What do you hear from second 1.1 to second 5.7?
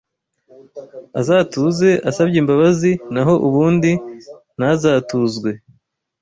azatuze asabye imbabazi naho ubundi ntazatuzwe